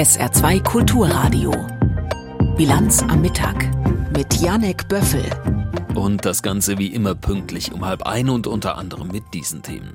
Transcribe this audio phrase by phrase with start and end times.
[0.00, 1.52] SR2 Kulturradio.
[2.56, 3.68] Bilanz am Mittag
[4.16, 5.24] mit Janek Böffel.
[5.94, 9.92] Und das Ganze wie immer pünktlich um halb ein und unter anderem mit diesen Themen.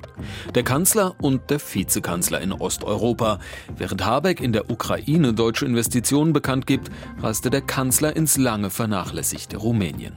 [0.54, 3.40] Der Kanzler und der Vizekanzler in Osteuropa.
[3.76, 9.56] Während Habeck in der Ukraine deutsche Investitionen bekannt gibt, reiste der Kanzler ins lange vernachlässigte
[9.56, 10.14] Rumänien.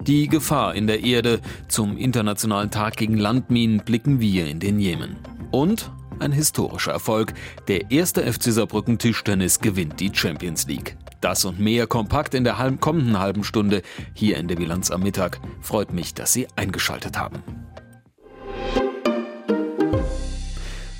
[0.00, 1.40] Die Gefahr in der Erde.
[1.68, 5.16] Zum Internationalen Tag gegen Landminen blicken wir in den Jemen.
[5.50, 5.90] Und
[6.20, 7.34] ein historischer Erfolg.
[7.68, 10.96] Der erste FC Saarbrücken Tischtennis gewinnt die Champions League.
[11.20, 13.82] Das und mehr kompakt in der kommenden halben Stunde
[14.14, 15.40] hier in der Bilanz am Mittag.
[15.60, 17.42] Freut mich, dass Sie eingeschaltet haben.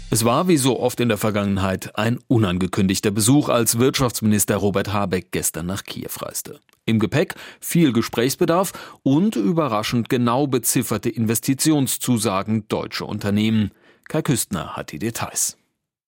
[0.09, 5.31] Es war wie so oft in der Vergangenheit ein unangekündigter Besuch, als Wirtschaftsminister Robert Habeck
[5.31, 6.61] gestern nach Kiew reiste.
[6.87, 8.73] Im Gepäck viel Gesprächsbedarf
[9.03, 13.73] und überraschend genau bezifferte Investitionszusagen deutscher Unternehmen.
[14.09, 15.57] Kai Küstner hat die Details.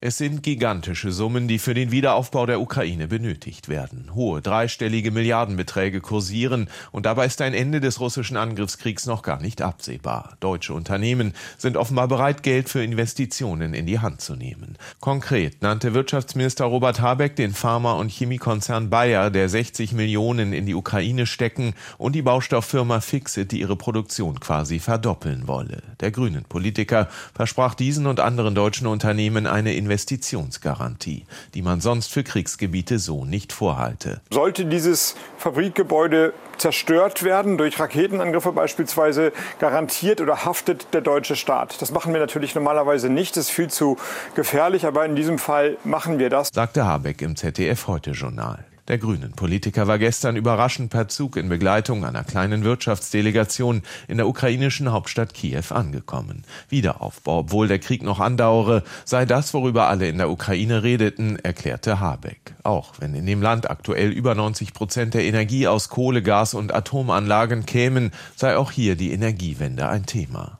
[0.00, 4.14] Es sind gigantische Summen, die für den Wiederaufbau der Ukraine benötigt werden.
[4.14, 9.60] Hohe dreistellige Milliardenbeträge kursieren und dabei ist ein Ende des russischen Angriffskriegs noch gar nicht
[9.60, 10.36] absehbar.
[10.38, 14.78] Deutsche Unternehmen sind offenbar bereit, Geld für Investitionen in die Hand zu nehmen.
[15.00, 20.76] Konkret nannte Wirtschaftsminister Robert Habeck den Pharma- und Chemiekonzern Bayer, der 60 Millionen in die
[20.76, 25.82] Ukraine stecken und die Baustofffirma Fixit, die ihre Produktion quasi verdoppeln wolle.
[25.98, 32.22] Der grünen Politiker versprach diesen und anderen deutschen Unternehmen eine Investitionsgarantie, die man sonst für
[32.22, 34.20] Kriegsgebiete so nicht vorhalte.
[34.30, 41.80] Sollte dieses Fabrikgebäude zerstört werden, durch Raketenangriffe beispielsweise, garantiert oder haftet der deutsche Staat.
[41.80, 43.96] Das machen wir natürlich normalerweise nicht, das ist viel zu
[44.34, 46.50] gefährlich, aber in diesem Fall machen wir das.
[46.52, 48.67] Sagte Habeck im ZDF heute Journal.
[48.88, 54.26] Der grünen Politiker war gestern überraschend per Zug in Begleitung einer kleinen Wirtschaftsdelegation in der
[54.26, 56.44] ukrainischen Hauptstadt Kiew angekommen.
[56.70, 62.00] Wiederaufbau, obwohl der Krieg noch andauere, sei das, worüber alle in der Ukraine redeten, erklärte
[62.00, 62.54] Habeck.
[62.62, 66.74] Auch wenn in dem Land aktuell über 90 Prozent der Energie aus Kohle, Gas und
[66.74, 70.58] Atomanlagen kämen, sei auch hier die Energiewende ein Thema.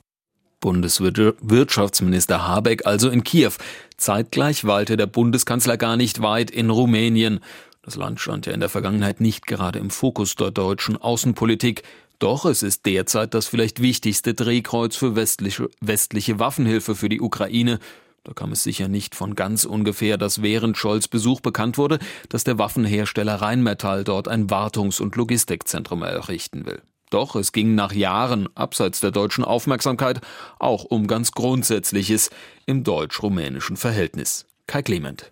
[0.59, 3.53] Bundeswirtschaftsminister Habeck also in Kiew.
[3.97, 7.39] Zeitgleich weilte der Bundeskanzler gar nicht weit in Rumänien.
[7.81, 11.83] Das Land stand ja in der Vergangenheit nicht gerade im Fokus der deutschen Außenpolitik.
[12.19, 17.79] Doch es ist derzeit das vielleicht wichtigste Drehkreuz für westliche, westliche Waffenhilfe für die Ukraine.
[18.25, 22.43] Da kam es sicher nicht von ganz ungefähr, dass während Scholz Besuch bekannt wurde, dass
[22.43, 26.81] der Waffenhersteller Rheinmetall dort ein Wartungs- und Logistikzentrum errichten will.
[27.09, 30.21] Doch es ging nach Jahren abseits der deutschen Aufmerksamkeit
[30.59, 32.29] auch um ganz Grundsätzliches
[32.65, 34.45] im deutsch-rumänischen Verhältnis.
[34.67, 35.31] Kai Clement.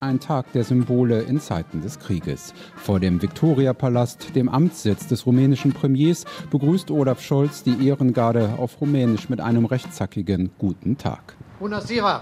[0.00, 2.54] Ein Tag der Symbole in Zeiten des Krieges.
[2.76, 9.28] Vor dem Viktoriapalast, dem Amtssitz des rumänischen Premiers, begrüßt Olaf Scholz die Ehrengarde auf Rumänisch
[9.28, 11.36] mit einem rechtzackigen Guten Tag.
[11.58, 12.20] Bună ziua!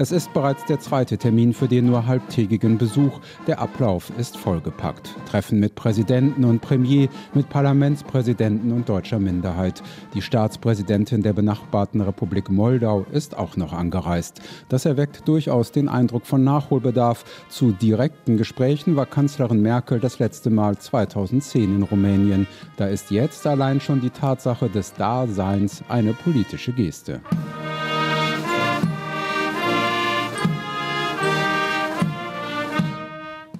[0.00, 3.18] Es ist bereits der zweite Termin für den nur halbtägigen Besuch.
[3.48, 5.12] Der Ablauf ist vollgepackt.
[5.28, 9.82] Treffen mit Präsidenten und Premier, mit Parlamentspräsidenten und deutscher Minderheit.
[10.14, 14.40] Die Staatspräsidentin der benachbarten Republik Moldau ist auch noch angereist.
[14.68, 17.24] Das erweckt durchaus den Eindruck von Nachholbedarf.
[17.48, 22.46] Zu direkten Gesprächen war Kanzlerin Merkel das letzte Mal 2010 in Rumänien.
[22.76, 27.20] Da ist jetzt allein schon die Tatsache des Daseins eine politische Geste.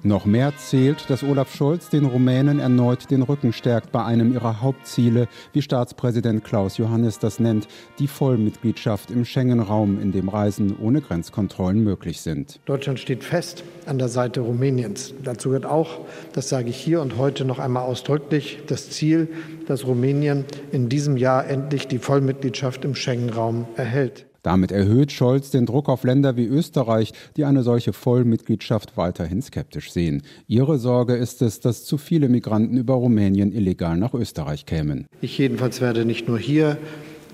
[0.03, 4.61] Noch mehr zählt, dass Olaf Scholz den Rumänen erneut den Rücken stärkt bei einem ihrer
[4.61, 7.67] Hauptziele, wie Staatspräsident Klaus Johannes das nennt,
[7.99, 12.61] die Vollmitgliedschaft im Schengen-Raum, in dem Reisen ohne Grenzkontrollen möglich sind.
[12.63, 15.13] Deutschland steht fest an der Seite Rumäniens.
[15.21, 15.99] Dazu gehört auch,
[16.31, 19.27] das sage ich hier und heute noch einmal ausdrücklich, das Ziel,
[19.67, 24.28] dass Rumänien in diesem Jahr endlich die Vollmitgliedschaft im Schengen-Raum erhält.
[24.43, 29.91] Damit erhöht Scholz den Druck auf Länder wie Österreich, die eine solche Vollmitgliedschaft weiterhin skeptisch
[29.91, 30.23] sehen.
[30.47, 35.07] Ihre Sorge ist es, dass zu viele Migranten über Rumänien illegal nach Österreich kämen.
[35.21, 36.77] Ich jedenfalls werde nicht nur hier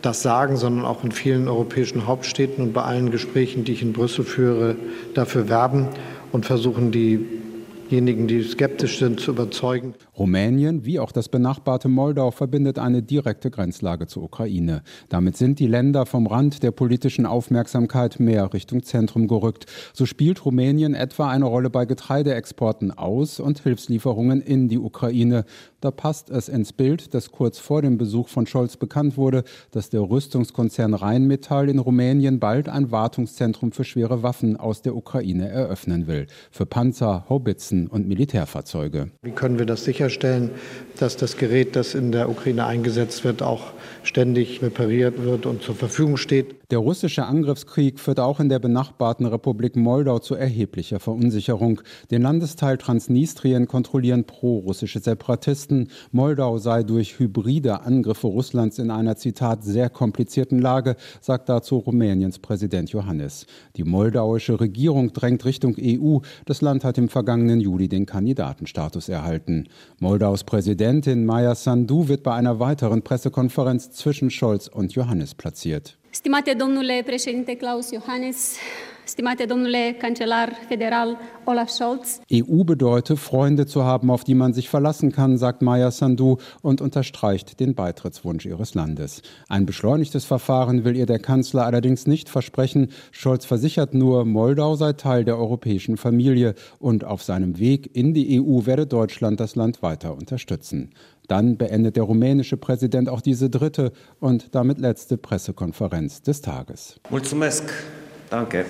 [0.01, 3.93] das sagen, sondern auch in vielen europäischen Hauptstädten und bei allen Gesprächen, die ich in
[3.93, 4.75] Brüssel führe,
[5.16, 5.87] dafür werben
[6.31, 7.25] und versuchen, die
[7.90, 9.93] diejenigen, die skeptisch sind, zu überzeugen.
[10.17, 14.82] Rumänien wie auch das benachbarte Moldau verbindet eine direkte Grenzlage zur Ukraine.
[15.09, 19.66] Damit sind die Länder vom Rand der politischen Aufmerksamkeit mehr Richtung Zentrum gerückt.
[19.94, 25.46] So spielt Rumänien etwa eine Rolle bei Getreideexporten aus und Hilfslieferungen in die Ukraine.
[25.82, 29.91] Da passt es ins Bild, dass kurz vor dem Besuch von Scholz bekannt wurde, dass
[29.91, 36.08] der Rüstungskonzern Rheinmetall in Rumänien bald ein Wartungszentrum für schwere Waffen aus der Ukraine eröffnen
[36.08, 36.26] will.
[36.50, 39.11] Für Panzer, Haubitzen und Militärfahrzeuge.
[39.22, 40.52] Wie können wir das sicherstellen,
[40.97, 43.73] dass das Gerät, das in der Ukraine eingesetzt wird, auch
[44.03, 46.55] ständig repariert wird und zur Verfügung steht?
[46.72, 51.81] Der russische Angriffskrieg führt auch in der benachbarten Republik Moldau zu erheblicher Verunsicherung.
[52.11, 55.90] Den Landesteil Transnistrien kontrollieren pro-russische Separatisten.
[56.11, 62.40] Moldau sei durch hybride Angriffe Russlands in einer Zitat sehr komplizierten Lage, sagt dazu Rumäniens
[62.40, 63.46] Präsident Johannes.
[63.75, 66.19] Die moldauische Regierung drängt Richtung EU.
[66.46, 69.67] Das Land hat im vergangenen Juli den Kandidatenstatus erhalten.
[70.00, 75.97] Moldaus Präsidentin Maya Sandu wird bei einer weiteren Pressekonferenz zwischen Scholz und Johannes platziert.
[76.12, 77.03] Stimate domnule
[77.58, 78.58] Klaus Johannes,
[79.07, 82.22] stimate domnule Kanzler Federal Olaf Scholz.
[82.31, 86.81] EU bedeutet, Freunde zu haben, auf die man sich verlassen kann, sagt Maya Sandu und
[86.81, 89.22] unterstreicht den Beitrittswunsch ihres Landes.
[89.47, 92.90] Ein beschleunigtes Verfahren will ihr der Kanzler allerdings nicht versprechen.
[93.11, 98.41] Scholz versichert nur, Moldau sei Teil der europäischen Familie und auf seinem Weg in die
[98.41, 100.91] EU werde Deutschland das Land weiter unterstützen.
[101.28, 106.99] Dann beendet der rumänische Präsident auch diese dritte und damit letzte Pressekonferenz des Tages.
[107.09, 107.72] Mulțumesc.
[108.29, 108.66] Danke.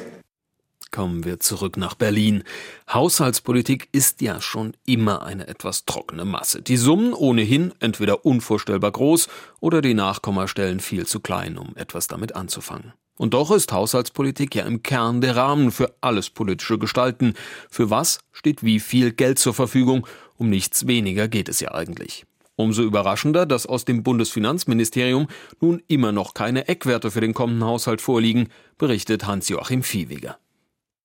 [0.96, 2.46] Kommen wir zurück nach Berlin.
[2.90, 6.62] Haushaltspolitik ist ja schon immer eine etwas trockene Masse.
[6.62, 9.28] Die Summen ohnehin entweder unvorstellbar groß
[9.60, 12.94] oder die Nachkommastellen viel zu klein, um etwas damit anzufangen.
[13.18, 17.34] Und doch ist Haushaltspolitik ja im Kern der Rahmen für alles politische Gestalten.
[17.70, 20.08] Für was steht wie viel Geld zur Verfügung?
[20.38, 22.26] Um nichts weniger geht es ja eigentlich.
[22.56, 25.28] Umso überraschender, dass aus dem Bundesfinanzministerium
[25.60, 30.38] nun immer noch keine Eckwerte für den kommenden Haushalt vorliegen, berichtet Hans-Joachim Viehweger.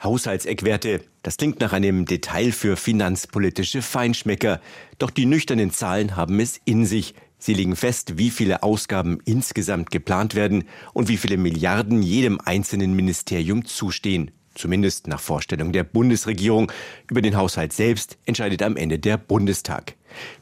[0.02, 4.60] Haushaltseckwerte, das klingt nach einem Detail für finanzpolitische Feinschmecker.
[4.98, 7.14] Doch die nüchternen Zahlen haben es in sich.
[7.38, 10.64] Sie legen fest, wie viele Ausgaben insgesamt geplant werden
[10.94, 14.30] und wie viele Milliarden jedem einzelnen Ministerium zustehen.
[14.54, 16.72] Zumindest nach Vorstellung der Bundesregierung.
[17.10, 19.94] Über den Haushalt selbst entscheidet am Ende der Bundestag.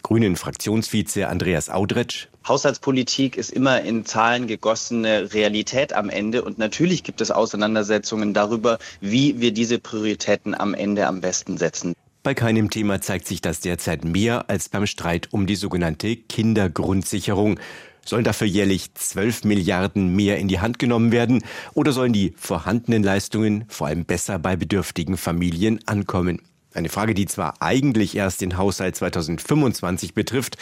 [0.02, 2.28] Grünen Fraktionsvize Andreas Audretsch.
[2.48, 8.78] Haushaltspolitik ist immer in Zahlen gegossene Realität am Ende und natürlich gibt es Auseinandersetzungen darüber,
[9.00, 11.94] wie wir diese Prioritäten am Ende am besten setzen.
[12.22, 17.60] Bei keinem Thema zeigt sich das derzeit mehr als beim Streit um die sogenannte Kindergrundsicherung.
[18.04, 21.44] Sollen dafür jährlich 12 Milliarden mehr in die Hand genommen werden
[21.74, 26.40] oder sollen die vorhandenen Leistungen vor allem besser bei bedürftigen Familien ankommen?
[26.74, 30.58] Eine Frage, die zwar eigentlich erst den Haushalt 2025 betrifft,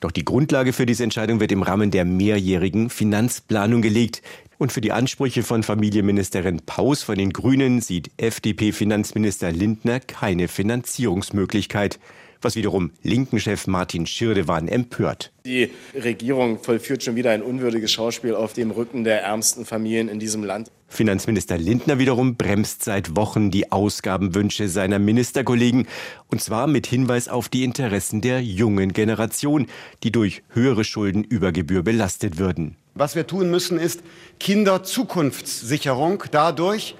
[0.00, 4.22] doch die Grundlage für diese Entscheidung wird im Rahmen der mehrjährigen Finanzplanung gelegt.
[4.58, 11.98] Und für die Ansprüche von Familienministerin Paus von den Grünen sieht FDP-Finanzminister Lindner keine Finanzierungsmöglichkeit
[12.42, 15.32] was wiederum Linken-Chef Martin Schirdewan empört.
[15.44, 20.18] Die Regierung vollführt schon wieder ein unwürdiges Schauspiel auf dem Rücken der ärmsten Familien in
[20.18, 20.70] diesem Land.
[20.90, 25.86] Finanzminister Lindner wiederum bremst seit Wochen die Ausgabenwünsche seiner Ministerkollegen,
[26.28, 29.66] und zwar mit Hinweis auf die Interessen der jungen Generation,
[30.02, 32.76] die durch höhere Schulden über Gebühr belastet würden.
[32.94, 34.02] Was wir tun müssen, ist
[34.40, 36.96] Kinderzukunftssicherung dadurch,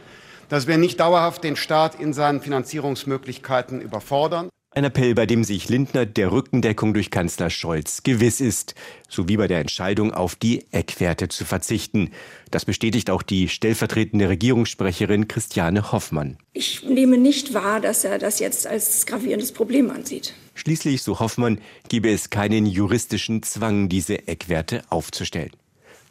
[0.48, 4.48] dass wir nicht dauerhaft den Staat in seinen Finanzierungsmöglichkeiten überfordern.
[4.78, 8.76] Ein Appell, bei dem sich Lindner der Rückendeckung durch Kanzler Scholz gewiss ist,
[9.08, 12.12] sowie bei der Entscheidung auf die Eckwerte zu verzichten.
[12.52, 16.38] Das bestätigt auch die stellvertretende Regierungssprecherin Christiane Hoffmann.
[16.52, 20.34] Ich nehme nicht wahr, dass er das jetzt als gravierendes Problem ansieht.
[20.54, 25.50] Schließlich, so Hoffmann, gebe es keinen juristischen Zwang, diese Eckwerte aufzustellen.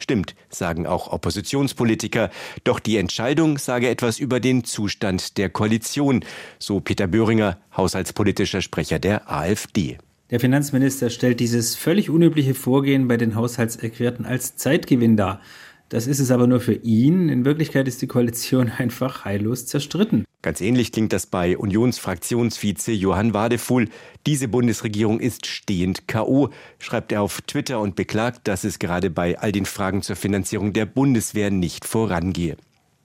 [0.00, 2.30] Stimmt, sagen auch Oppositionspolitiker.
[2.64, 6.24] Doch die Entscheidung sage etwas über den Zustand der Koalition,
[6.58, 9.98] so Peter Böhringer, haushaltspolitischer Sprecher der AfD.
[10.30, 15.40] Der Finanzminister stellt dieses völlig unübliche Vorgehen bei den Haushaltseckwerten als Zeitgewinn dar.
[15.88, 17.30] Das ist es aber nur für ihn.
[17.30, 20.24] In Wirklichkeit ist die Koalition einfach heillos zerstritten.
[20.42, 23.88] Ganz ähnlich klingt das bei Unionsfraktionsvize Johann Wadefuhl.
[24.26, 29.38] Diese Bundesregierung ist stehend K.O., schreibt er auf Twitter und beklagt, dass es gerade bei
[29.38, 32.56] all den Fragen zur Finanzierung der Bundeswehr nicht vorangehe.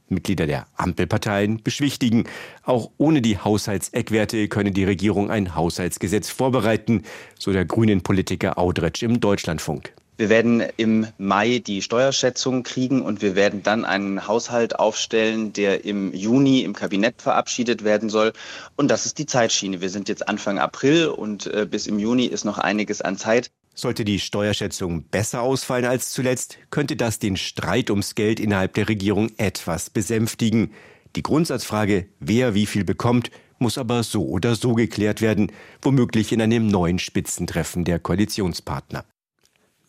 [0.09, 2.25] Mitglieder der Ampelparteien beschwichtigen.
[2.63, 7.03] Auch ohne die Haushaltseckwerte könne die Regierung ein Haushaltsgesetz vorbereiten,
[7.39, 9.93] so der grünen Politiker Audretsch im Deutschlandfunk.
[10.15, 15.85] Wir werden im Mai die Steuerschätzung kriegen und wir werden dann einen Haushalt aufstellen, der
[15.85, 18.31] im Juni im Kabinett verabschiedet werden soll.
[18.75, 19.81] Und das ist die Zeitschiene.
[19.81, 23.49] Wir sind jetzt Anfang April und äh, bis im Juni ist noch einiges an Zeit.
[23.73, 28.87] Sollte die Steuerschätzung besser ausfallen als zuletzt, könnte das den Streit ums Geld innerhalb der
[28.87, 30.73] Regierung etwas besänftigen.
[31.15, 35.51] Die Grundsatzfrage, wer wie viel bekommt, muss aber so oder so geklärt werden,
[35.81, 39.05] womöglich in einem neuen Spitzentreffen der Koalitionspartner.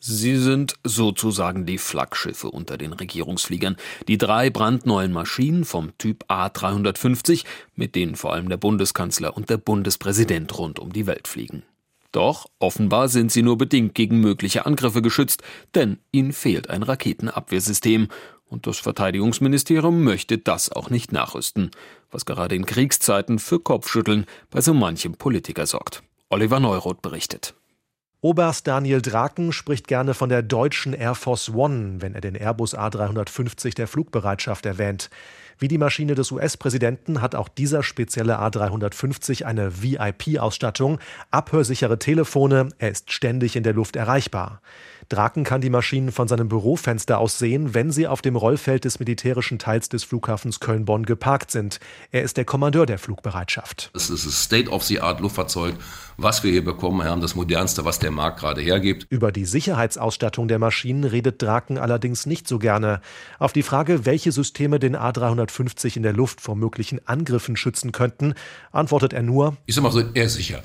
[0.06, 3.76] Sie sind sozusagen die Flaggschiffe unter den Regierungsfliegern.
[4.06, 9.56] Die drei brandneuen Maschinen vom Typ A350, mit denen vor allem der Bundeskanzler und der
[9.56, 11.62] Bundespräsident rund um die Welt fliegen.
[12.12, 15.42] Doch offenbar sind sie nur bedingt gegen mögliche Angriffe geschützt,
[15.74, 18.08] denn ihnen fehlt ein Raketenabwehrsystem
[18.44, 21.70] Und das Verteidigungsministerium möchte das auch nicht nachrüsten,
[22.10, 26.02] was gerade in Kriegszeiten für Kopfschütteln bei so manchem Politiker sorgt.
[26.28, 27.54] Oliver Neuroth berichtet.
[28.24, 32.74] Oberst Daniel Draken spricht gerne von der deutschen Air Force One, wenn er den Airbus
[32.74, 35.10] A350 der Flugbereitschaft erwähnt.
[35.58, 40.98] Wie die Maschine des US-Präsidenten hat auch dieser spezielle A350 eine VIP-Ausstattung,
[41.30, 44.60] abhörsichere Telefone, er ist ständig in der Luft erreichbar.
[45.08, 48.98] Draken kann die Maschinen von seinem Bürofenster aus sehen, wenn sie auf dem Rollfeld des
[48.98, 51.78] militärischen Teils des Flughafens Köln-Bonn geparkt sind.
[52.10, 53.90] Er ist der Kommandeur der Flugbereitschaft.
[53.94, 55.74] Es ist das State-of-the-Art-Luftfahrzeug,
[56.16, 59.06] was wir hier bekommen haben, das modernste, was der Markt gerade hergibt.
[59.10, 63.00] Über die Sicherheitsausstattung der Maschinen redet Draken allerdings nicht so gerne.
[63.38, 65.43] Auf die Frage, welche Systeme den A350
[65.96, 68.34] in der Luft vor möglichen Angriffen schützen könnten,
[68.72, 70.62] antwortet er nur: Ich sag mal so, er ist sicher.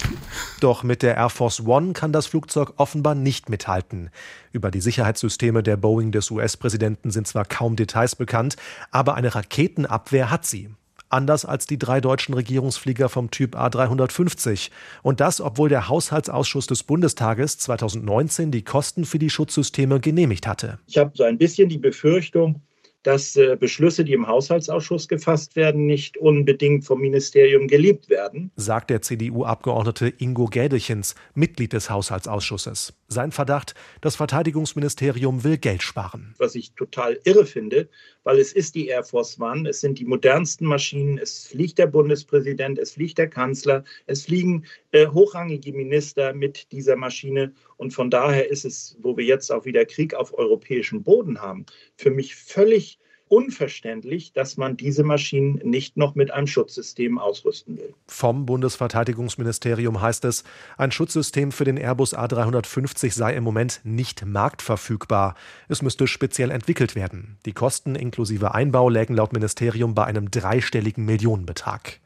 [0.60, 4.10] Doch mit der Air Force One kann das Flugzeug offenbar nicht mithalten.
[4.52, 8.56] Über die Sicherheitssysteme der Boeing des US-Präsidenten sind zwar kaum Details bekannt,
[8.92, 10.70] aber eine Raketenabwehr hat sie
[11.10, 14.70] anders als die drei deutschen Regierungsflieger vom Typ A350.
[15.02, 20.80] Und das, obwohl der Haushaltsausschuss des Bundestages 2019 die Kosten für die Schutzsysteme genehmigt hatte.
[20.88, 22.62] Ich habe so ein bisschen die Befürchtung,
[23.04, 28.52] dass äh, Beschlüsse, die im Haushaltsausschuss gefasst werden, nicht unbedingt vom Ministerium geliebt werden.
[28.56, 32.94] Sagt der CDU-Abgeordnete Ingo Gädechens, Mitglied des Haushaltsausschusses.
[33.08, 36.36] Sein Verdacht, das Verteidigungsministerium will Geld sparen.
[36.38, 37.90] Was ich total irre finde,
[38.24, 41.88] weil es ist die Air Force One, es sind die modernsten Maschinen, es fliegt der
[41.88, 47.54] Bundespräsident, es fliegt der Kanzler, es fliegen äh, hochrangige Minister mit dieser Maschine.
[47.80, 51.66] Und von daher ist es, wo wir jetzt auch wieder Krieg auf europäischem Boden haben,
[51.96, 57.94] für mich völlig unverständlich, dass man diese Maschinen nicht noch mit einem Schutzsystem ausrüsten will.
[58.08, 60.44] Vom Bundesverteidigungsministerium heißt es,
[60.78, 65.36] ein Schutzsystem für den Airbus A350 sei im Moment nicht marktverfügbar.
[65.70, 67.38] Es müsste speziell entwickelt werden.
[67.46, 72.02] Die Kosten inklusive Einbau lägen laut Ministerium bei einem dreistelligen Millionenbetrag.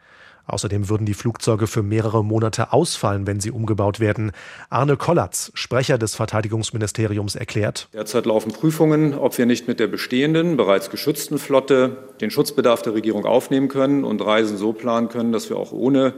[0.45, 4.31] Außerdem würden die Flugzeuge für mehrere Monate ausfallen, wenn sie umgebaut werden.
[4.69, 7.87] Arne Kollatz, Sprecher des Verteidigungsministeriums, erklärt.
[7.93, 12.93] Derzeit laufen Prüfungen, ob wir nicht mit der bestehenden, bereits geschützten Flotte den Schutzbedarf der
[12.93, 16.13] Regierung aufnehmen können und Reisen so planen können, dass wir auch ohne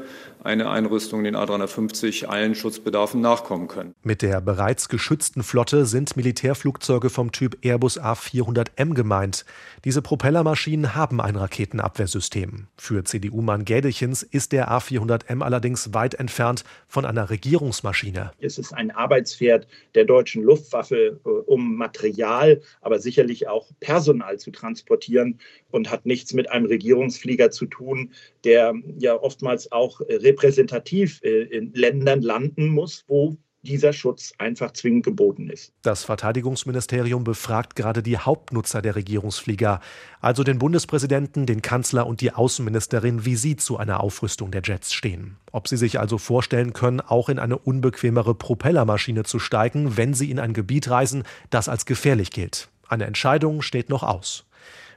[0.46, 3.96] eine Einrüstung den A350 allen Schutzbedarfen nachkommen können.
[4.04, 9.46] Mit der bereits geschützten Flotte sind Militärflugzeuge vom Typ Airbus A400M gemeint.
[9.84, 12.68] Diese Propellermaschinen haben ein Raketenabwehrsystem.
[12.78, 13.66] Für CDU-Mann
[14.16, 18.32] Gädelchens ist der A400M allerdings weit entfernt von einer Regierungsmaschine.
[18.40, 24.52] Es ist ein Arbeitspferd der deutschen Luftwaffe, äh, um Material, aber sicherlich auch Personal zu
[24.52, 25.40] transportieren
[25.72, 28.12] und hat nichts mit einem Regierungsflieger zu tun,
[28.44, 35.04] der ja oftmals auch repräsentativ äh, in Ländern landen muss, wo dieser Schutz einfach zwingend
[35.04, 35.74] geboten ist.
[35.82, 39.82] Das Verteidigungsministerium befragt gerade die Hauptnutzer der Regierungsflieger,
[40.22, 44.94] also den Bundespräsidenten, den Kanzler und die Außenministerin, wie sie zu einer Aufrüstung der Jets
[44.94, 45.38] stehen.
[45.52, 50.32] Ob sie sich also vorstellen können, auch in eine unbequemere Propellermaschine zu steigen, wenn sie
[50.32, 52.70] in ein Gebiet reisen, das als gefährlich gilt.
[52.88, 54.46] Eine Entscheidung steht noch aus.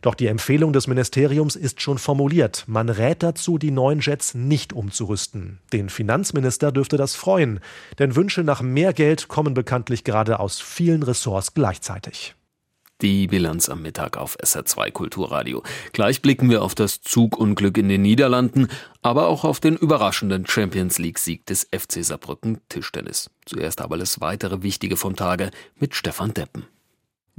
[0.02, 2.64] Doch die Empfehlung des Ministeriums ist schon formuliert.
[2.66, 5.58] Man rät dazu, die neuen Jets nicht umzurüsten.
[5.72, 7.60] Den Finanzminister dürfte das freuen,
[7.98, 12.34] denn Wünsche nach mehr Geld kommen bekanntlich gerade aus vielen Ressorts gleichzeitig.
[13.00, 15.62] Die Bilanz am Mittag auf SR2 Kulturradio.
[15.92, 18.66] Gleich blicken wir auf das Zugunglück in den Niederlanden,
[19.02, 23.30] aber auch auf den überraschenden Champions League-Sieg des FC Saarbrücken Tischtennis.
[23.46, 26.66] Zuerst aber alles weitere Wichtige vom Tage mit Stefan Deppen.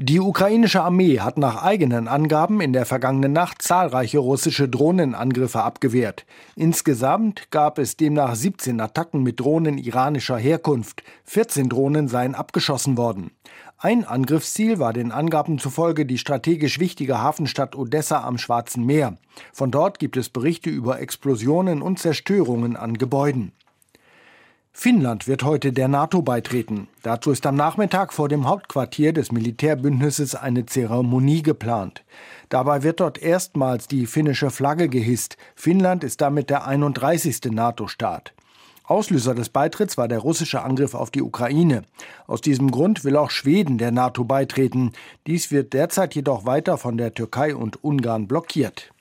[0.01, 6.25] Die ukrainische Armee hat nach eigenen Angaben in der vergangenen Nacht zahlreiche russische Drohnenangriffe abgewehrt.
[6.56, 11.03] Insgesamt gab es demnach 17 Attacken mit Drohnen iranischer Herkunft.
[11.25, 13.32] 14 Drohnen seien abgeschossen worden.
[13.77, 19.18] Ein Angriffsziel war den Angaben zufolge die strategisch wichtige Hafenstadt Odessa am Schwarzen Meer.
[19.51, 23.51] Von dort gibt es Berichte über Explosionen und Zerstörungen an Gebäuden.
[24.81, 26.88] Finnland wird heute der NATO beitreten.
[27.01, 32.05] Dazu ist am Nachmittag vor dem Hauptquartier des Militärbündnisses eine Zeremonie geplant.
[32.48, 35.36] Dabei wird dort erstmals die finnische Flagge gehisst.
[35.53, 37.51] Finnland ist damit der 31.
[37.51, 38.31] NATO-Staat.
[38.86, 41.81] Auslöser des Beitritts war der russische Angriff auf die Ukraine.
[42.25, 44.93] Aus diesem Grund will auch Schweden der NATO beitreten.
[45.27, 48.93] Dies wird derzeit jedoch weiter von der Türkei und Ungarn blockiert.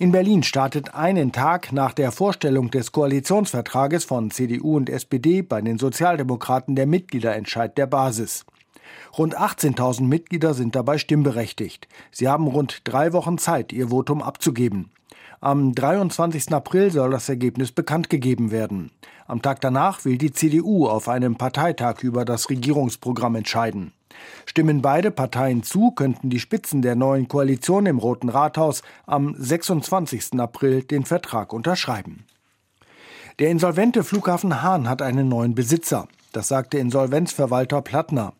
[0.00, 5.60] In Berlin startet einen Tag nach der Vorstellung des Koalitionsvertrages von CDU und SPD bei
[5.60, 8.46] den Sozialdemokraten der Mitgliederentscheid der Basis.
[9.18, 11.88] Rund 18.000 Mitglieder sind dabei stimmberechtigt.
[12.12, 14.92] Sie haben rund drei Wochen Zeit, ihr Votum abzugeben.
[15.40, 16.52] Am 23.
[16.52, 18.92] April soll das Ergebnis bekannt gegeben werden.
[19.26, 23.92] Am Tag danach will die CDU auf einem Parteitag über das Regierungsprogramm entscheiden.
[24.46, 30.38] Stimmen beide Parteien zu, könnten die Spitzen der neuen Koalition im Roten Rathaus am 26.
[30.38, 32.24] April den Vertrag unterschreiben.
[33.38, 36.08] Der insolvente Flughafen Hahn hat einen neuen Besitzer.
[36.32, 38.32] Das sagte Insolvenzverwalter Plattner.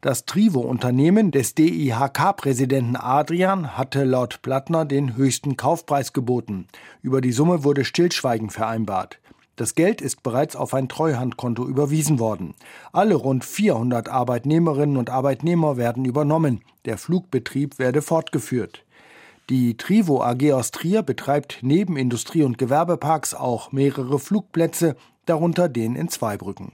[0.00, 6.66] Das Trivo-Unternehmen des DIHK-Präsidenten Adrian hatte laut Plattner den höchsten Kaufpreis geboten.
[7.02, 9.18] Über die Summe wurde Stillschweigen vereinbart.
[9.56, 12.54] Das Geld ist bereits auf ein Treuhandkonto überwiesen worden.
[12.92, 16.60] Alle rund 400 Arbeitnehmerinnen und Arbeitnehmer werden übernommen.
[16.84, 18.84] Der Flugbetrieb werde fortgeführt.
[19.48, 24.94] Die Trivo AG aus Trier betreibt neben Industrie- und Gewerbeparks auch mehrere Flugplätze,
[25.24, 26.72] darunter den in Zweibrücken.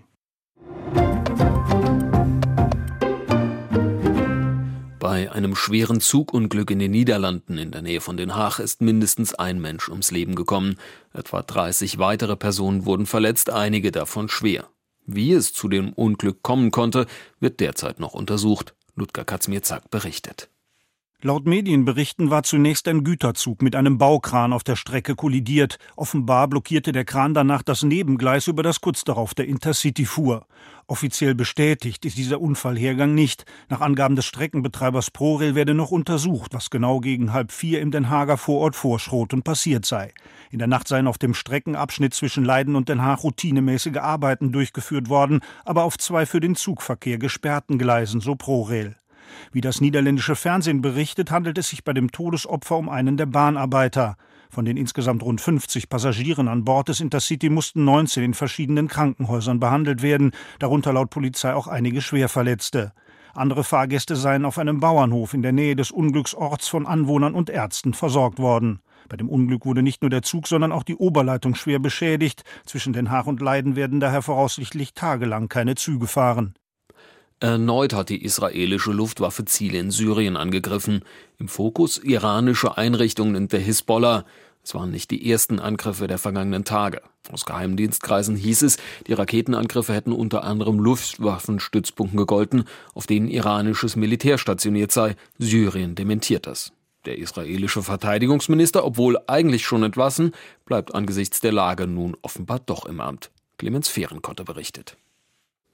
[5.12, 9.34] Bei einem schweren Zugunglück in den Niederlanden in der Nähe von Den Haag ist mindestens
[9.34, 10.76] ein Mensch ums Leben gekommen.
[11.12, 14.70] Etwa 30 weitere Personen wurden verletzt, einige davon schwer.
[15.04, 17.04] Wie es zu dem Unglück kommen konnte,
[17.40, 18.74] wird derzeit noch untersucht.
[18.94, 20.48] Ludger Katzmierzak berichtet.
[21.24, 25.78] Laut Medienberichten war zunächst ein Güterzug mit einem Baukran auf der Strecke kollidiert.
[25.94, 30.48] Offenbar blockierte der Kran danach das Nebengleis, über das kurz darauf der Intercity fuhr.
[30.88, 33.44] Offiziell bestätigt ist dieser Unfallhergang nicht.
[33.68, 38.10] Nach Angaben des Streckenbetreibers ProRail werde noch untersucht, was genau gegen halb vier im Den
[38.10, 40.12] Haager Vorort Vorschroten passiert sei.
[40.50, 45.08] In der Nacht seien auf dem Streckenabschnitt zwischen Leiden und Den Haag routinemäßige Arbeiten durchgeführt
[45.08, 48.96] worden, aber auf zwei für den Zugverkehr gesperrten Gleisen, so ProRail.
[49.52, 54.16] Wie das niederländische Fernsehen berichtet, handelt es sich bei dem Todesopfer um einen der Bahnarbeiter.
[54.50, 59.60] Von den insgesamt rund 50 Passagieren an Bord des Intercity mussten 19 in verschiedenen Krankenhäusern
[59.60, 62.92] behandelt werden, darunter laut Polizei auch einige Schwerverletzte.
[63.34, 67.94] Andere Fahrgäste seien auf einem Bauernhof in der Nähe des Unglücksorts von Anwohnern und Ärzten
[67.94, 68.80] versorgt worden.
[69.08, 72.44] Bei dem Unglück wurde nicht nur der Zug, sondern auch die Oberleitung schwer beschädigt.
[72.66, 76.54] Zwischen Den Haag und Leiden werden daher voraussichtlich tagelang keine Züge fahren.
[77.42, 81.02] Erneut hat die israelische Luftwaffe Ziele in Syrien angegriffen.
[81.40, 84.24] Im Fokus iranische Einrichtungen der Hisbollah.
[84.62, 87.02] Es waren nicht die ersten Angriffe der vergangenen Tage.
[87.32, 88.76] Aus Geheimdienstkreisen hieß es,
[89.08, 92.62] die Raketenangriffe hätten unter anderem Luftwaffenstützpunkten gegolten,
[92.94, 95.16] auf denen iranisches Militär stationiert sei.
[95.36, 96.70] Syrien dementiert das.
[97.06, 100.30] Der israelische Verteidigungsminister, obwohl eigentlich schon entlassen,
[100.64, 103.32] bleibt angesichts der Lage nun offenbar doch im Amt.
[103.58, 104.96] Clemens Fehrenkotte berichtet.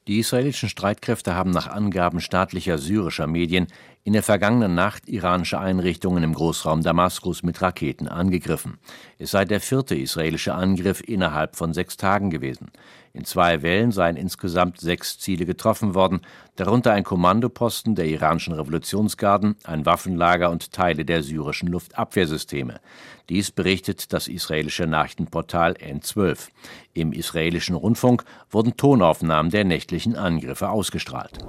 [0.09, 3.66] Die israelischen Streitkräfte haben nach Angaben staatlicher syrischer Medien
[4.09, 8.79] in der vergangenen Nacht iranische Einrichtungen im Großraum Damaskus mit Raketen angegriffen.
[9.18, 12.71] Es sei der vierte israelische Angriff innerhalb von sechs Tagen gewesen.
[13.12, 16.23] In zwei Wellen seien insgesamt sechs Ziele getroffen worden,
[16.57, 22.81] darunter ein Kommandoposten der iranischen Revolutionsgarden, ein Waffenlager und Teile der syrischen Luftabwehrsysteme.
[23.29, 26.49] Dies berichtet das israelische Nachrichtenportal N12.
[26.94, 31.40] Im israelischen Rundfunk wurden Tonaufnahmen der nächtlichen Angriffe ausgestrahlt.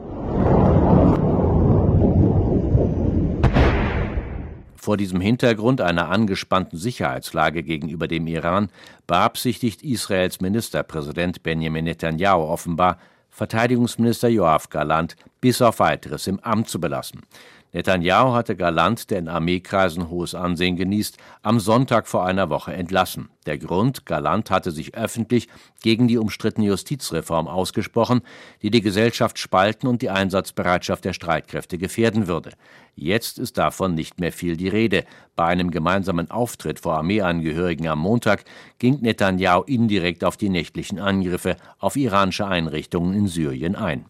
[4.80, 8.70] Vor diesem Hintergrund einer angespannten Sicherheitslage gegenüber dem Iran
[9.08, 12.98] beabsichtigt Israels Ministerpräsident Benjamin Netanyahu offenbar,
[13.30, 17.24] Verteidigungsminister Joachim Galant bis auf weiteres im Amt zu belassen.
[17.72, 23.30] Netanyahu hatte Galant, der in Armeekreisen hohes Ansehen genießt, am Sonntag vor einer Woche entlassen.
[23.46, 25.48] Der Grund, Galant hatte sich öffentlich
[25.84, 28.22] gegen die umstrittene Justizreform ausgesprochen,
[28.64, 32.54] die die Gesellschaft spalten und die Einsatzbereitschaft der Streitkräfte gefährden würde.
[33.02, 35.06] Jetzt ist davon nicht mehr viel die Rede.
[35.36, 38.44] Bei einem gemeinsamen Auftritt vor Armeeangehörigen am Montag
[38.78, 44.06] ging Netanyahu indirekt auf die nächtlichen Angriffe auf iranische Einrichtungen in Syrien ein.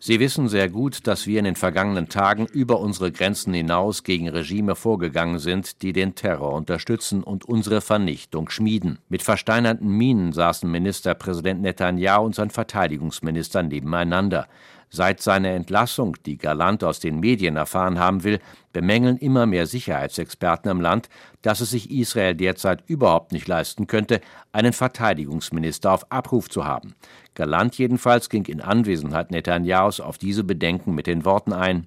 [0.00, 4.28] Sie wissen sehr gut, dass wir in den vergangenen Tagen über unsere Grenzen hinaus gegen
[4.28, 9.00] Regime vorgegangen sind, die den Terror unterstützen und unsere Vernichtung schmieden.
[9.08, 14.46] Mit versteinerten Minen saßen Ministerpräsident Netanyahu und sein Verteidigungsminister nebeneinander.
[14.90, 18.40] Seit seiner Entlassung, die Galant aus den Medien erfahren haben will,
[18.72, 21.08] bemängeln immer mehr Sicherheitsexperten im Land,
[21.42, 24.20] dass es sich Israel derzeit überhaupt nicht leisten könnte,
[24.52, 26.94] einen Verteidigungsminister auf Abruf zu haben.
[27.34, 31.86] Galant jedenfalls ging in Anwesenheit Netanyahus auf diese Bedenken mit den Worten ein.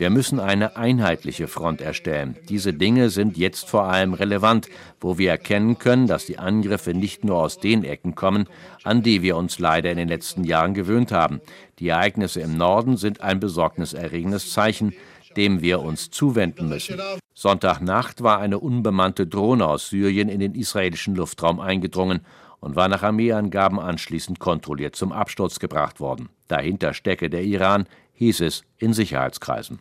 [0.00, 2.34] Wir müssen eine einheitliche Front erstellen.
[2.48, 4.66] Diese Dinge sind jetzt vor allem relevant,
[4.98, 8.46] wo wir erkennen können, dass die Angriffe nicht nur aus den Ecken kommen,
[8.82, 11.42] an die wir uns leider in den letzten Jahren gewöhnt haben.
[11.80, 14.94] Die Ereignisse im Norden sind ein besorgniserregendes Zeichen,
[15.36, 16.98] dem wir uns zuwenden müssen.
[17.34, 22.20] Sonntagnacht war eine unbemannte Drohne aus Syrien in den israelischen Luftraum eingedrungen
[22.60, 26.30] und war nach Armeeangaben anschließend kontrolliert zum Absturz gebracht worden.
[26.48, 27.84] Dahinter stecke der Iran,
[28.14, 29.80] hieß es in Sicherheitskreisen.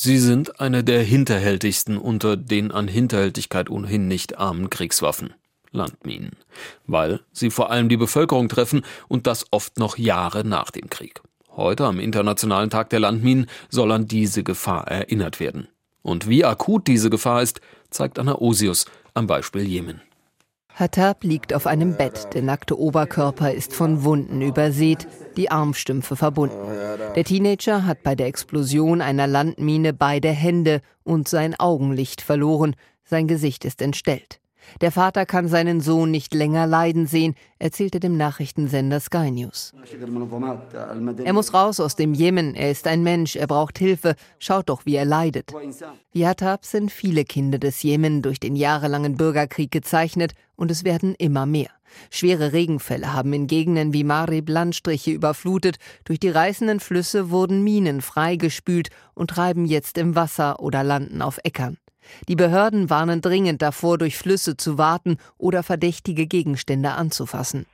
[0.00, 5.34] Sie sind eine der hinterhältigsten unter den an Hinterhältigkeit ohnehin nicht armen Kriegswaffen.
[5.72, 6.36] Landminen.
[6.86, 11.20] Weil sie vor allem die Bevölkerung treffen und das oft noch Jahre nach dem Krieg.
[11.50, 15.66] Heute am Internationalen Tag der Landminen soll an diese Gefahr erinnert werden.
[16.02, 20.00] Und wie akut diese Gefahr ist, zeigt Anna Osius am Beispiel Jemen.
[20.78, 22.28] Hattab liegt auf einem Bett.
[22.34, 26.54] Der nackte Oberkörper ist von Wunden übersät, die Armstümpfe verbunden.
[27.16, 32.76] Der Teenager hat bei der Explosion einer Landmine beide Hände und sein Augenlicht verloren.
[33.02, 34.38] Sein Gesicht ist entstellt.
[34.80, 39.72] Der Vater kann seinen Sohn nicht länger leiden sehen, erzählte dem Nachrichtensender Sky News.
[41.24, 44.86] Er muss raus aus dem Jemen, er ist ein Mensch, er braucht Hilfe, schaut doch,
[44.86, 45.52] wie er leidet.
[46.12, 51.14] Wie Hattab sind viele Kinder des Jemen durch den jahrelangen Bürgerkrieg gezeichnet und es werden
[51.16, 51.70] immer mehr.
[52.10, 58.00] Schwere Regenfälle haben in Gegenden wie Marib Landstriche überflutet, durch die reißenden Flüsse wurden Minen
[58.00, 61.78] freigespült und treiben jetzt im Wasser oder landen auf Äckern.
[62.28, 67.66] Die Behörden warnen dringend davor, durch Flüsse zu warten oder verdächtige Gegenstände anzufassen.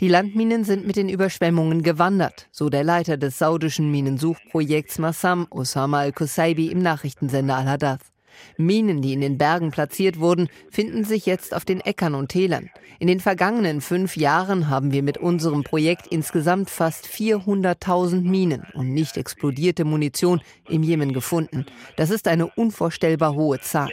[0.00, 6.00] Die Landminen sind mit den Überschwemmungen gewandert, so der Leiter des saudischen Minensuchprojekts Massam, Osama
[6.00, 8.11] al-Kusaibi, im Nachrichtensender Al-Hadath.
[8.56, 12.70] Minen, die in den Bergen platziert wurden, finden sich jetzt auf den Äckern und Tälern.
[12.98, 18.92] In den vergangenen fünf Jahren haben wir mit unserem Projekt insgesamt fast 400.000 Minen und
[18.92, 21.66] nicht explodierte Munition im Jemen gefunden.
[21.96, 23.90] Das ist eine unvorstellbar hohe Zahl.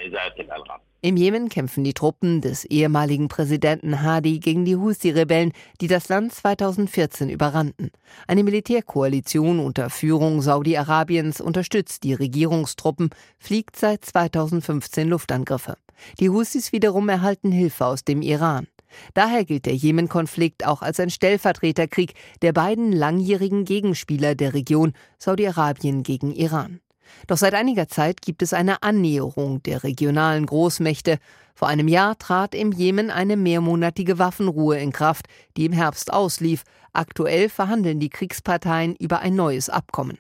[1.02, 6.34] Im Jemen kämpfen die Truppen des ehemaligen Präsidenten Hadi gegen die Houthi-Rebellen, die das Land
[6.34, 7.92] 2014 überrannten.
[8.28, 15.78] Eine Militärkoalition unter Führung Saudi-Arabiens unterstützt die Regierungstruppen, fliegt seit 2015 Luftangriffe.
[16.20, 18.68] Die Houthis wiederum erhalten Hilfe aus dem Iran.
[19.14, 26.04] Daher gilt der Jemen-Konflikt auch als ein Stellvertreterkrieg der beiden langjährigen Gegenspieler der Region, Saudi-Arabien
[26.04, 26.82] gegen Iran.
[27.28, 31.20] Doch seit einiger Zeit gibt es eine Annäherung der regionalen Großmächte.
[31.56, 36.64] Vor einem Jahr trat im Jemen eine mehrmonatige Waffenruhe in Kraft, die im Herbst auslief.
[36.94, 40.18] Aktuell verhandeln die Kriegsparteien über ein neues Abkommen.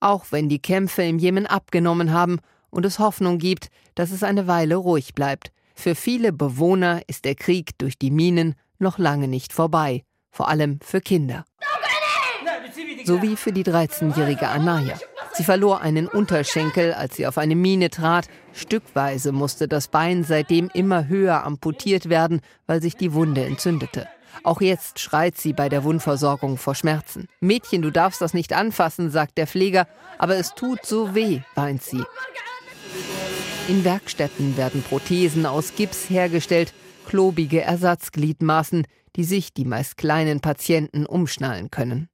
[0.00, 2.38] Auch wenn die Kämpfe im Jemen abgenommen haben
[2.70, 5.52] und es Hoffnung gibt, dass es eine Weile ruhig bleibt.
[5.74, 10.78] Für viele Bewohner ist der Krieg durch die Minen noch lange nicht vorbei, vor allem
[10.82, 11.44] für Kinder.
[13.04, 14.98] Sowie für die 13-jährige Anaya.
[15.34, 18.28] Sie verlor einen Unterschenkel, als sie auf eine Mine trat.
[18.52, 24.08] Stückweise musste das Bein seitdem immer höher amputiert werden, weil sich die Wunde entzündete.
[24.44, 27.28] Auch jetzt schreit sie bei der Wundversorgung vor Schmerzen.
[27.40, 29.86] Mädchen, du darfst das nicht anfassen, sagt der Pfleger,
[30.18, 32.02] aber es tut so weh, weint sie.
[33.68, 36.74] In Werkstätten werden Prothesen aus Gips hergestellt,
[37.06, 42.08] klobige Ersatzgliedmaßen, die sich die meist kleinen Patienten umschnallen können.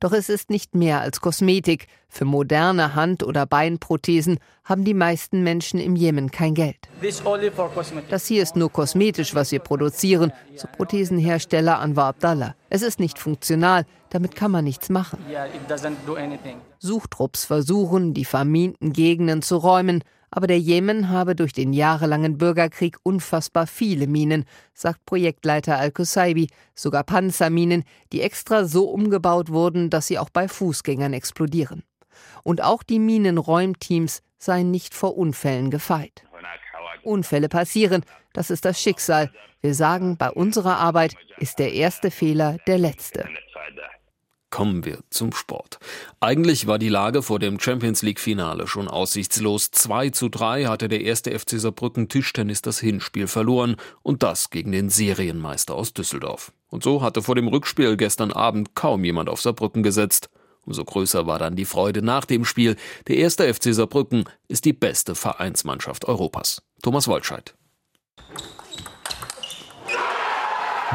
[0.00, 1.86] Doch es ist nicht mehr als Kosmetik.
[2.08, 6.76] Für moderne Hand- oder Beinprothesen haben die meisten Menschen im Jemen kein Geld.
[8.08, 12.54] Das hier ist nur kosmetisch, was wir produzieren, so Prothesenhersteller Anwar Abdallah.
[12.70, 15.18] Es ist nicht funktional, damit kann man nichts machen.
[16.78, 22.96] Suchtrupps versuchen, die verminten Gegenden zu räumen, aber der Jemen habe durch den jahrelangen Bürgerkrieg
[23.04, 30.18] unfassbar viele Minen, sagt Projektleiter Al-Kusaibi, sogar Panzerminen, die extra so umgebaut wurden, dass sie
[30.18, 31.84] auch bei Fußgängern explodieren.
[32.42, 36.24] Und auch die Minenräumteams seien nicht vor Unfällen gefeit.
[37.04, 39.30] Unfälle passieren, das ist das Schicksal.
[39.60, 43.28] Wir sagen, bei unserer Arbeit ist der erste Fehler der letzte.
[44.54, 45.80] Kommen wir zum Sport.
[46.20, 49.72] Eigentlich war die Lage vor dem Champions League Finale schon aussichtslos.
[49.72, 54.70] 2 zu 3 hatte der erste FC Saarbrücken Tischtennis das Hinspiel verloren und das gegen
[54.70, 56.52] den Serienmeister aus Düsseldorf.
[56.68, 60.30] Und so hatte vor dem Rückspiel gestern Abend kaum jemand auf Saarbrücken gesetzt.
[60.64, 62.76] Umso größer war dann die Freude nach dem Spiel.
[63.08, 66.62] Der erste FC Saarbrücken ist die beste Vereinsmannschaft Europas.
[66.80, 67.56] Thomas Wolscheid.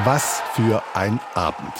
[0.05, 1.73] Was für ein Abend.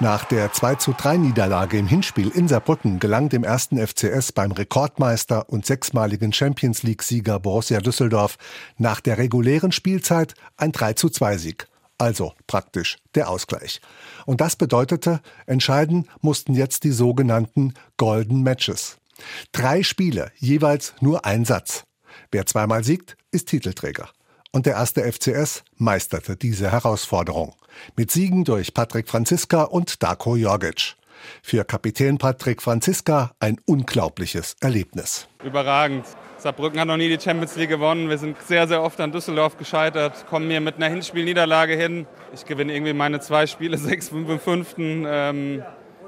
[0.00, 4.50] Nach der 2 zu 3 Niederlage im Hinspiel in Saarbrücken gelang dem ersten FCS beim
[4.50, 8.36] Rekordmeister und sechsmaligen Champions League-Sieger Borussia Düsseldorf
[8.76, 11.68] nach der regulären Spielzeit ein 3 zu 2 Sieg.
[11.96, 13.80] Also praktisch der Ausgleich.
[14.26, 18.98] Und das bedeutete, entscheiden mussten jetzt die sogenannten Golden Matches.
[19.52, 21.84] Drei Spiele, jeweils nur ein Satz.
[22.32, 24.08] Wer zweimal siegt, ist Titelträger.
[24.54, 27.56] Und der erste FCS meisterte diese Herausforderung
[27.96, 30.94] mit Siegen durch Patrick Franziska und Darko Jorgic.
[31.42, 35.26] Für Kapitän Patrick Franziska ein unglaubliches Erlebnis.
[35.42, 36.06] Überragend.
[36.38, 38.08] Saarbrücken hat noch nie die Champions League gewonnen.
[38.08, 42.06] Wir sind sehr, sehr oft an Düsseldorf gescheitert, kommen hier mit einer Hinspielniederlage hin.
[42.32, 45.04] Ich gewinne irgendwie meine zwei Spiele, sechs, fünf im fünften.
[45.04, 45.64] Ähm,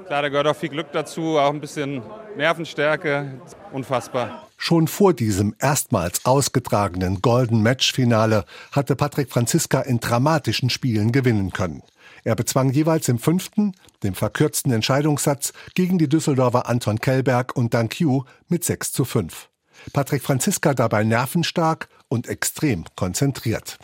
[0.07, 2.01] klar, da gehört auch viel Glück dazu, auch ein bisschen
[2.35, 3.39] Nervenstärke.
[3.71, 4.47] Unfassbar.
[4.57, 11.51] Schon vor diesem erstmals ausgetragenen Golden Match Finale hatte Patrick Franziska in dramatischen Spielen gewinnen
[11.51, 11.83] können.
[12.23, 17.89] Er bezwang jeweils im fünften, dem verkürzten Entscheidungssatz, gegen die Düsseldorfer Anton Kellberg und Dan
[17.89, 19.49] Q mit 6 zu 5.
[19.93, 23.77] Patrick Franziska dabei nervenstark und extrem konzentriert.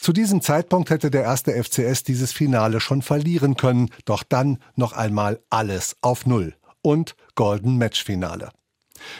[0.00, 4.92] Zu diesem Zeitpunkt hätte der erste FCS dieses Finale schon verlieren können, doch dann noch
[4.92, 8.50] einmal alles auf Null und Golden Match Finale.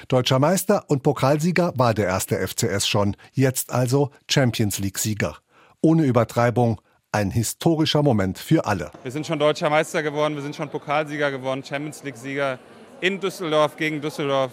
[0.08, 5.36] Deutscher Meister und Pokalsieger war der erste FCS schon, jetzt also Champions League Sieger.
[5.80, 6.80] Ohne Übertreibung
[7.12, 8.90] ein historischer Moment für alle.
[9.02, 12.58] Wir sind schon deutscher Meister geworden, wir sind schon Pokalsieger geworden, Champions League Sieger
[13.00, 14.52] in Düsseldorf gegen Düsseldorf.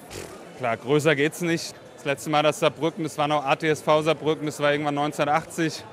[0.57, 1.73] Klar, größer geht's nicht.
[1.95, 5.83] Das letzte Mal das Saarbrücken, das war noch ATSV Saarbrücken, das war irgendwann 1980.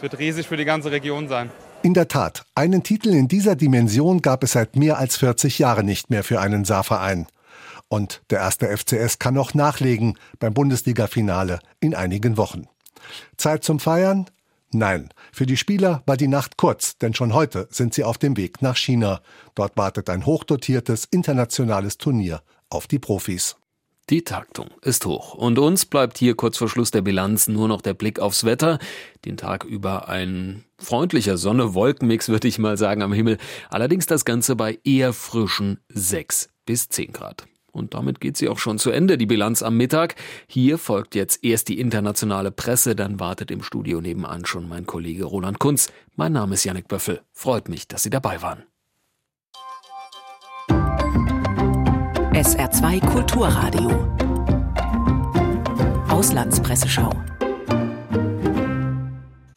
[0.00, 1.50] Es wird riesig für die ganze Region sein.
[1.82, 5.84] In der Tat, einen Titel in dieser Dimension gab es seit mehr als 40 Jahren
[5.84, 7.26] nicht mehr für einen Saarverein.
[7.88, 12.66] Und der erste FCS kann noch nachlegen beim Bundesliga-Finale in einigen Wochen.
[13.36, 14.24] Zeit zum Feiern?
[14.72, 18.38] Nein, für die Spieler war die Nacht kurz, denn schon heute sind sie auf dem
[18.38, 19.20] Weg nach China.
[19.54, 23.56] Dort wartet ein hochdotiertes internationales Turnier auf die Profis.
[24.10, 25.34] Die Taktung ist hoch.
[25.34, 28.80] Und uns bleibt hier kurz vor Schluss der Bilanz nur noch der Blick aufs Wetter.
[29.24, 33.38] Den Tag über ein freundlicher Sonne-Wolkenmix, würde ich mal sagen, am Himmel.
[33.68, 37.46] Allerdings das Ganze bei eher frischen 6 bis 10 Grad.
[37.70, 40.16] Und damit geht sie auch schon zu Ende, die Bilanz am Mittag.
[40.48, 45.22] Hier folgt jetzt erst die internationale Presse, dann wartet im Studio nebenan schon mein Kollege
[45.24, 45.88] Roland Kunz.
[46.16, 47.20] Mein Name ist Yannick Böffel.
[47.32, 48.64] Freut mich, dass Sie dabei waren.
[52.40, 53.90] SR2 Kulturradio.
[56.08, 57.12] Auslandspresseschau.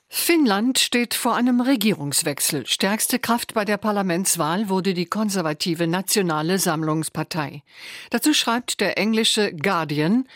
[0.09, 2.67] Finnland steht vor einem Regierungswechsel.
[2.67, 7.63] Stärkste Kraft bei der Parlamentswahl wurde die konservative Nationale Sammlungspartei.
[8.09, 10.27] Dazu schreibt der englische Guardian,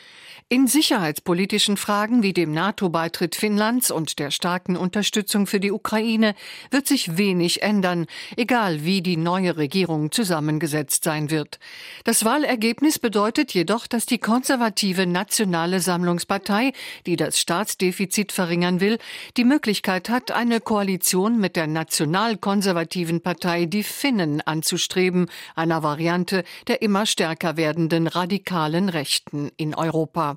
[0.50, 6.36] in sicherheitspolitischen Fragen wie dem NATO-Beitritt Finnlands und der starken Unterstützung für die Ukraine
[6.72, 8.06] wird sich wenig ändern,
[8.38, 11.60] egal wie die neue Regierung zusammengesetzt sein wird.
[12.06, 16.72] Das Wahlergebnis bedeutet jedoch, dass die konservative Nationale Sammlungspartei,
[17.06, 19.00] die das Staatsdefizit verringern will,
[19.36, 26.82] die Möglichkeit hat, eine Koalition mit der nationalkonservativen Partei Die Finnen anzustreben, einer Variante der
[26.82, 30.37] immer stärker werdenden radikalen Rechten in Europa.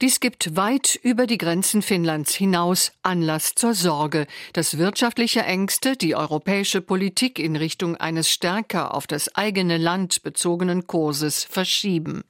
[0.00, 6.14] Dies gibt weit über die Grenzen Finnlands hinaus Anlass zur Sorge, dass wirtschaftliche Ängste die
[6.14, 12.24] europäische Politik in Richtung eines stärker auf das eigene Land bezogenen Kurses verschieben.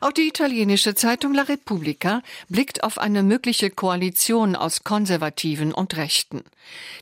[0.00, 6.44] Auch die italienische Zeitung La Repubblica blickt auf eine mögliche Koalition aus Konservativen und Rechten.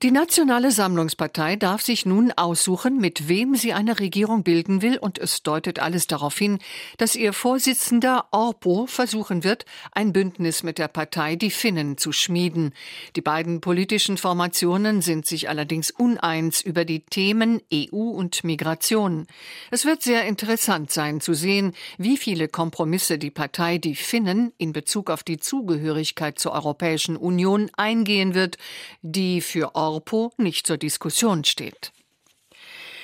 [0.03, 5.19] Die Nationale Sammlungspartei darf sich nun aussuchen, mit wem sie eine Regierung bilden will, und
[5.19, 6.59] es deutet alles darauf hin,
[6.99, 12.73] dass ihr Vorsitzender Orpo versuchen wird, ein Bündnis mit der Partei Die Finnen zu schmieden.
[13.17, 19.27] Die beiden politischen Formationen sind sich allerdings uneins über die Themen EU und Migration.
[19.71, 22.86] Es wird sehr interessant sein zu sehen, wie viele Kompromisse
[23.19, 28.57] die Partei Die Finnen in Bezug auf die Zugehörigkeit zur Europäischen Union eingehen wird,
[29.03, 31.93] die für Orpo nicht zur Diskussion steht.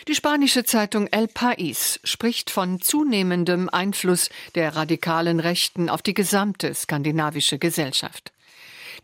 [0.08, 6.74] Die spanische Zeitung El País spricht von zunehmendem Einfluss der radikalen Rechten auf die gesamte
[6.74, 8.32] skandinavische Gesellschaft.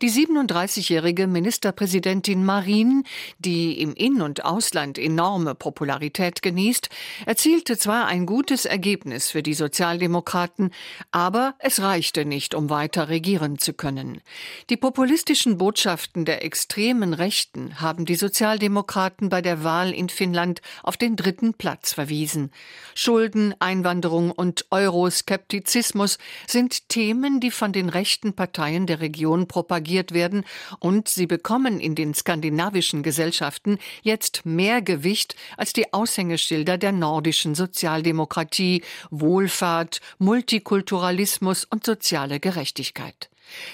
[0.01, 3.03] Die 37-jährige Ministerpräsidentin Marin,
[3.37, 6.87] die im In- und Ausland enorme Popularität genießt,
[7.25, 10.71] erzielte zwar ein gutes Ergebnis für die Sozialdemokraten,
[11.11, 14.21] aber es reichte nicht, um weiter regieren zu können.
[14.69, 20.95] Die populistischen Botschaften der extremen Rechten haben die Sozialdemokraten bei der Wahl in Finnland auf
[20.95, 22.51] den dritten Platz verwiesen.
[22.95, 30.13] Schulden, Einwanderung und Euroskeptizismus sind Themen, die von den rechten Parteien der Region propagiert propagiert
[30.13, 30.45] werden,
[30.79, 37.55] und sie bekommen in den skandinavischen Gesellschaften jetzt mehr Gewicht als die Aushängeschilder der nordischen
[37.55, 43.29] Sozialdemokratie, Wohlfahrt, Multikulturalismus und soziale Gerechtigkeit.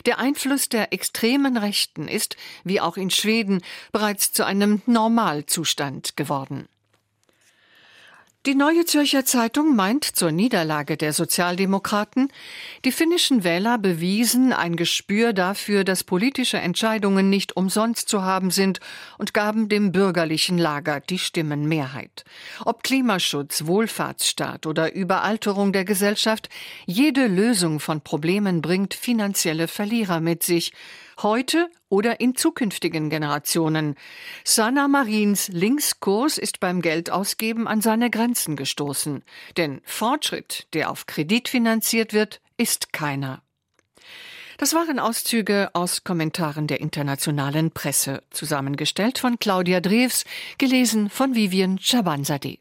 [0.05, 6.69] Der Einfluss der extremen Rechten ist, wie auch in Schweden, bereits zu einem Normalzustand geworden.
[8.45, 12.31] Die Neue Zürcher Zeitung meint zur Niederlage der Sozialdemokraten,
[12.85, 18.81] die finnischen Wähler bewiesen ein Gespür dafür, dass politische Entscheidungen nicht umsonst zu haben sind
[19.17, 22.23] und gaben dem bürgerlichen Lager die Stimmenmehrheit.
[22.63, 26.49] Ob Klimaschutz, Wohlfahrtsstaat oder Überalterung der Gesellschaft,
[26.85, 30.71] jede Lösung von Problemen bringt finanzielle Verlierer mit sich
[31.21, 33.95] Heute oder in zukünftigen Generationen.
[34.43, 39.23] Sana Marins Linkskurs ist beim Geldausgeben an seine Grenzen gestoßen.
[39.55, 43.41] Denn Fortschritt, der auf Kredit finanziert wird, ist keiner.
[44.57, 50.23] Das waren Auszüge aus Kommentaren der internationalen Presse, zusammengestellt von Claudia Drews,
[50.57, 52.59] gelesen von Vivian Chabanzadeh.